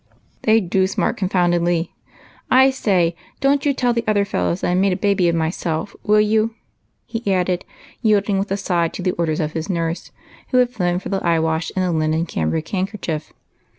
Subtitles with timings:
[0.41, 1.93] "They do smart confoundedly.
[2.49, 5.95] I say, don't you tell the other fellows that I made a baby of myself,
[6.01, 6.55] will you?"
[7.05, 7.65] he added,
[8.01, 10.09] yielding with a sigh to the orders of his nurse,
[10.49, 13.31] who had flown for the eye wash and linen cambric handkerchief.